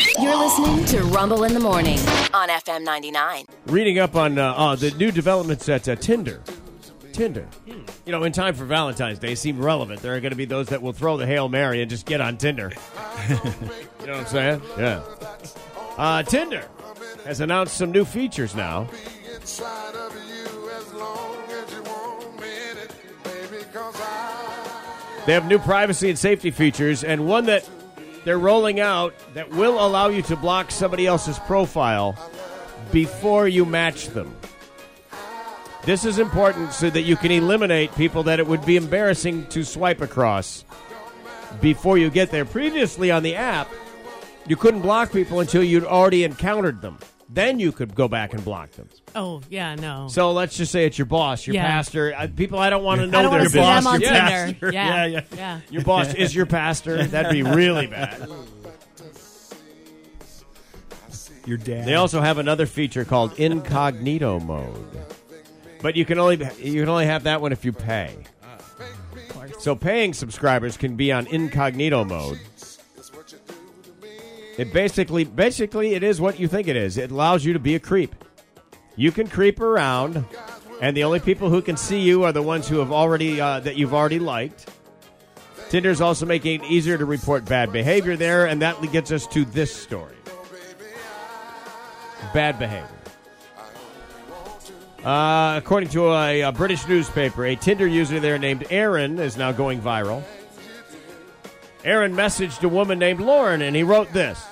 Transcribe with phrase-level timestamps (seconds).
[0.00, 1.98] You're listening to Rumble in the Morning
[2.32, 3.44] on FM 99.
[3.66, 6.42] Reading up on uh, uh, the new developments at uh, Tinder.
[7.12, 7.46] Tinder.
[7.66, 10.02] You know, in time for Valentine's Day, seem relevant.
[10.02, 12.20] There are going to be those that will throw the Hail Mary and just get
[12.20, 12.72] on Tinder.
[13.28, 13.38] you know
[14.00, 14.62] what I'm saying?
[14.76, 15.02] Yeah.
[15.96, 16.66] Uh, Tinder
[17.24, 18.88] has announced some new features now.
[25.26, 27.68] They have new privacy and safety features, and one that
[28.24, 32.16] they're rolling out that will allow you to block somebody else's profile
[32.92, 34.34] before you match them.
[35.84, 39.64] This is important so that you can eliminate people that it would be embarrassing to
[39.64, 40.64] swipe across
[41.60, 42.46] before you get there.
[42.46, 43.68] Previously on the app,
[44.46, 46.98] you couldn't block people until you'd already encountered them.
[47.28, 48.88] Then you could go back and block them.
[49.16, 50.08] Oh yeah, no.
[50.08, 51.66] So let's just say it's your boss, your Yeah.
[51.66, 52.14] pastor.
[52.16, 53.84] Uh, people, I don't want to know I don't their want to see boss.
[53.84, 54.28] them on Your Tinder.
[54.60, 54.70] pastor.
[54.72, 55.20] Yeah, Yeah, yeah.
[55.36, 55.60] yeah.
[55.70, 57.04] Your boss is your pastor.
[57.06, 58.28] That'd be really bad.
[61.46, 61.86] Your dad.
[61.86, 64.86] They also have another feature called incognito mode,
[65.82, 68.16] but you can only you can only have that one if you pay.
[69.58, 72.40] So paying subscribers can be on incognito mode.
[74.56, 76.96] It basically basically it is what you think it is.
[76.96, 78.14] It allows you to be a creep.
[78.96, 80.24] You can creep around,
[80.80, 83.60] and the only people who can see you are the ones who have already uh,
[83.60, 84.68] that you've already liked.
[85.70, 89.44] Tinder's also making it easier to report bad behavior there, and that gets us to
[89.44, 90.14] this story
[92.32, 92.88] bad behavior.
[95.04, 99.52] Uh, according to a, a British newspaper, a Tinder user there named Aaron is now
[99.52, 100.22] going viral.
[101.84, 104.44] Aaron messaged a woman named Lauren, and he wrote this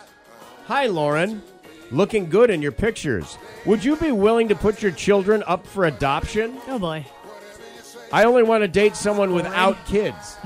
[0.67, 1.43] Hi, Lauren.
[1.91, 3.37] Looking good in your pictures.
[3.67, 6.59] Would you be willing to put your children up for adoption?
[6.69, 7.07] Oh boy.
[8.11, 10.37] I only want to date someone without kids.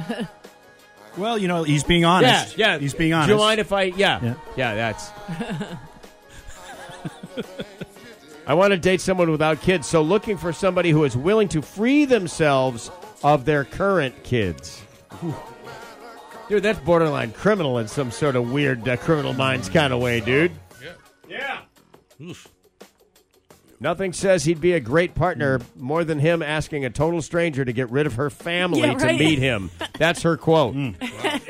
[1.16, 2.56] well, you know, he's being honest.
[2.56, 2.78] Yeah, yeah.
[2.78, 3.28] He's being honest.
[3.28, 3.82] Do you mind if I?
[3.84, 4.34] Yeah, Yeah.
[4.56, 4.74] yeah.
[4.74, 5.10] that's.
[8.46, 11.62] I want to date someone without kids, so looking for somebody who is willing to
[11.62, 12.90] free themselves
[13.24, 14.80] of their current kids.
[16.48, 20.20] Dude, that's borderline criminal in some sort of weird uh, criminal minds kind of way,
[20.20, 20.52] dude.
[21.28, 21.60] Yeah.
[22.18, 22.32] yeah.
[23.80, 27.72] Nothing says he'd be a great partner more than him asking a total stranger to
[27.72, 29.18] get rid of her family Yeah, to right.
[29.18, 29.70] meet him.
[29.98, 30.74] That's her quote.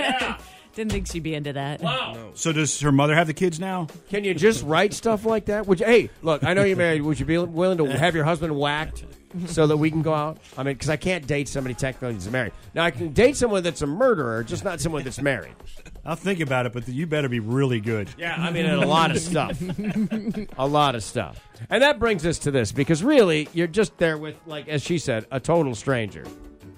[0.77, 1.81] Didn't think she'd be into that.
[1.81, 2.33] Wow.
[2.35, 3.87] So does her mother have the kids now?
[4.11, 5.67] Can you just write stuff like that?
[5.67, 5.87] Would you?
[5.87, 7.01] Hey, look, I know you're married.
[7.01, 9.07] Would you be willing to have your husband whacked
[9.47, 10.37] so that we can go out?
[10.55, 12.53] I mean, because I can't date somebody technically that's married.
[12.75, 15.55] Now I can date someone that's a murderer, just not someone that's married.
[16.05, 18.11] I'll think about it, but you better be really good.
[18.19, 19.59] Yeah, I mean, and a lot of stuff,
[20.59, 24.19] a lot of stuff, and that brings us to this because really, you're just there
[24.19, 26.27] with, like as she said, a total stranger.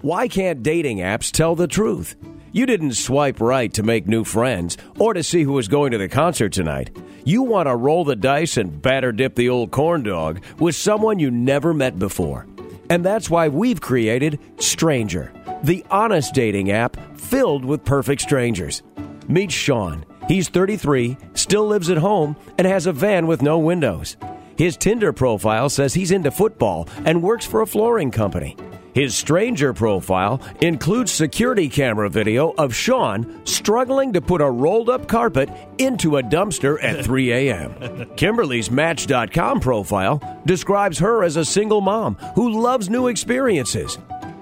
[0.03, 2.15] Why can't dating apps tell the truth?
[2.51, 5.99] You didn't swipe right to make new friends or to see who was going to
[5.99, 6.97] the concert tonight.
[7.25, 11.19] You want to roll the dice and batter dip the old corn dog with someone
[11.19, 12.47] you never met before.
[12.89, 15.31] And that's why we've created Stranger,
[15.63, 18.83] the honest dating app filled with perfect strangers.
[19.29, 20.07] Meet Sean.
[20.27, 24.17] He's 33, still lives at home, and has a van with no windows.
[24.57, 28.57] His Tinder profile says he's into football and works for a flooring company.
[28.99, 35.07] His stranger profile includes security camera video of Sean struggling to put a rolled up
[35.07, 35.49] carpet
[35.79, 38.11] into a dumpster at 3 a.m.
[38.17, 43.99] Kimberly's Match.com profile describes her as a single mom who loves new experiences.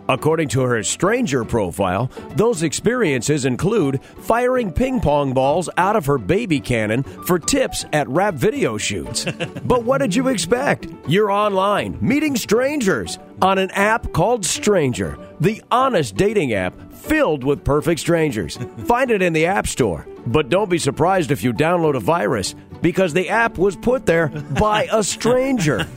[0.08, 6.18] According to her stranger profile, those experiences include firing ping pong balls out of her
[6.18, 9.24] baby cannon for tips at rap video shoots.
[9.64, 10.86] but what did you expect?
[11.08, 17.64] You're online, meeting strangers on an app called Stranger, the honest dating app filled with
[17.64, 18.56] perfect strangers.
[18.86, 20.06] Find it in the App Store.
[20.26, 24.28] But don't be surprised if you download a virus because the app was put there
[24.28, 25.84] by a stranger.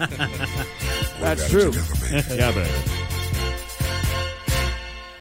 [1.20, 1.72] That's true.
[2.12, 2.99] yeah, baby.